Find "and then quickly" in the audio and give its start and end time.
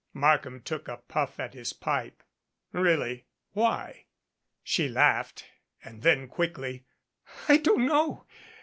5.85-6.85